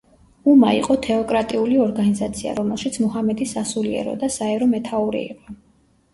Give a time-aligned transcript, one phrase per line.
[0.51, 5.57] უმა იყო თეოკრატიული ორგანიზაცია, რომელშიც მუჰამედი სასულიერო და საერო მეთაური იყო.